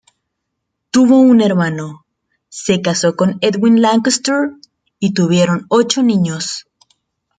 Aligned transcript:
Tuvo 0.89 1.19
un 1.19 1.41
hermano, 1.43 2.05
Se 2.49 2.81
casó 2.81 3.15
con 3.15 3.37
Edwin 3.41 3.83
Lankester, 3.83 4.49
y 4.97 5.13
tuvieron 5.13 5.67
ocho 5.69 6.01
niños. 6.01 6.65